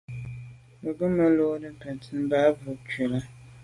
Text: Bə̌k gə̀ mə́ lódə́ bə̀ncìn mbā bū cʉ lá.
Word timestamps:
Bə̌k 0.81 0.95
gə̀ 0.99 1.09
mə́ 1.15 1.29
lódə́ 1.37 1.71
bə̀ncìn 1.79 2.17
mbā 2.25 2.39
bū 2.59 2.71
cʉ 2.89 3.03
lá. 3.11 3.19